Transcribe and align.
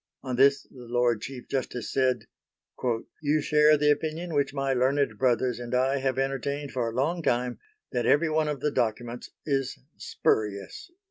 On 0.23 0.35
this 0.35 0.63
the 0.63 0.87
Lord 0.87 1.21
Chief 1.21 1.47
Justice 1.47 1.93
said: 1.93 2.25
"You 3.21 3.39
share 3.39 3.77
the 3.77 3.91
opinion 3.91 4.33
which 4.33 4.51
my 4.51 4.73
learned 4.73 5.19
brothers 5.19 5.59
and 5.59 5.75
I 5.75 5.99
have 5.99 6.17
entertained 6.17 6.71
for 6.71 6.89
a 6.89 6.95
long 6.95 7.21
time; 7.21 7.59
that 7.91 8.07
every 8.07 8.31
one 8.31 8.47
of 8.47 8.61
the 8.61 8.71
documents 8.71 9.29
is 9.45 9.77
spurious." 9.97 10.89